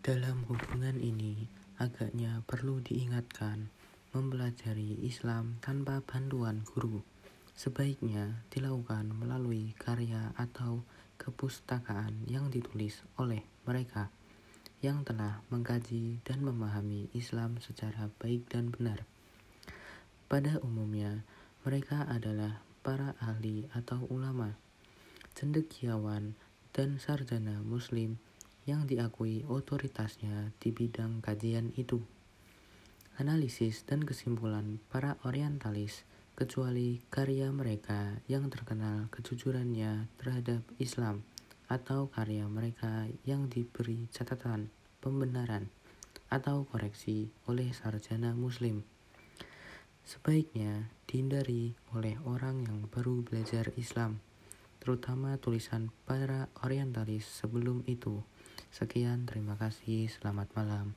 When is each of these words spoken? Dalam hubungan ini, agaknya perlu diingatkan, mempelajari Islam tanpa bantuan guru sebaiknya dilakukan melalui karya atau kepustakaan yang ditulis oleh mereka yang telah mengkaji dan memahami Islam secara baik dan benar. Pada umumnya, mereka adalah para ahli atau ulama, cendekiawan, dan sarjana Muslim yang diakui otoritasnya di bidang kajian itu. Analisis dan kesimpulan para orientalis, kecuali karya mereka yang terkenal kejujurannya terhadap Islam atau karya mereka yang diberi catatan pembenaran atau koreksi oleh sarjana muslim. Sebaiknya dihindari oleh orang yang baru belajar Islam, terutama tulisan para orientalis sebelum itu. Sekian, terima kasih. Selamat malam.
Dalam 0.00 0.48
hubungan 0.48 0.96
ini, 0.96 1.44
agaknya 1.76 2.40
perlu 2.48 2.80
diingatkan, 2.80 3.68
mempelajari 4.16 4.96
Islam 5.04 5.60
tanpa 5.60 6.00
bantuan 6.00 6.64
guru 6.64 7.04
sebaiknya 7.52 8.40
dilakukan 8.48 9.12
melalui 9.12 9.76
karya 9.76 10.32
atau 10.40 10.80
kepustakaan 11.20 12.24
yang 12.24 12.48
ditulis 12.48 13.04
oleh 13.20 13.44
mereka 13.68 14.08
yang 14.80 15.04
telah 15.04 15.44
mengkaji 15.52 16.24
dan 16.24 16.40
memahami 16.48 17.12
Islam 17.12 17.60
secara 17.60 18.08
baik 18.24 18.48
dan 18.48 18.72
benar. 18.72 19.04
Pada 20.32 20.64
umumnya, 20.64 21.28
mereka 21.60 22.08
adalah 22.08 22.64
para 22.80 23.12
ahli 23.20 23.68
atau 23.76 24.08
ulama, 24.08 24.56
cendekiawan, 25.36 26.32
dan 26.72 26.96
sarjana 26.96 27.60
Muslim 27.60 28.16
yang 28.68 28.84
diakui 28.88 29.44
otoritasnya 29.48 30.52
di 30.60 30.72
bidang 30.74 31.24
kajian 31.24 31.72
itu. 31.76 32.00
Analisis 33.20 33.84
dan 33.84 34.04
kesimpulan 34.08 34.80
para 34.88 35.20
orientalis, 35.28 36.08
kecuali 36.32 37.04
karya 37.12 37.52
mereka 37.52 38.16
yang 38.24 38.48
terkenal 38.48 39.12
kejujurannya 39.12 40.08
terhadap 40.16 40.64
Islam 40.80 41.20
atau 41.68 42.08
karya 42.08 42.48
mereka 42.48 43.06
yang 43.28 43.46
diberi 43.46 44.08
catatan 44.08 44.72
pembenaran 45.04 45.68
atau 46.32 46.64
koreksi 46.64 47.28
oleh 47.44 47.70
sarjana 47.76 48.32
muslim. 48.32 48.80
Sebaiknya 50.00 50.90
dihindari 51.04 51.76
oleh 51.92 52.16
orang 52.26 52.64
yang 52.64 52.88
baru 52.88 53.22
belajar 53.22 53.70
Islam, 53.76 54.18
terutama 54.80 55.36
tulisan 55.36 55.92
para 56.08 56.50
orientalis 56.64 57.28
sebelum 57.28 57.84
itu. 57.84 58.24
Sekian, 58.70 59.26
terima 59.26 59.58
kasih. 59.58 60.06
Selamat 60.06 60.46
malam. 60.54 60.94